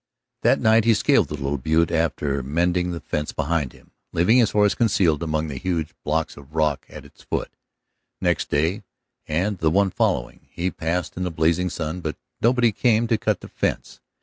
[0.41, 4.49] That night he scaled the little butte after mending the fence behind him, leaving his
[4.49, 7.51] horse concealed among the huge blocks of rock at its foot.
[8.19, 8.81] Next day,
[9.27, 13.41] and the one following, he passed in the blazing sun, but nobody came to cut
[13.41, 14.01] the fence.